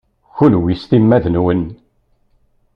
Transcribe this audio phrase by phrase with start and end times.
[0.35, 1.61] Kunwi s timmad-nwen.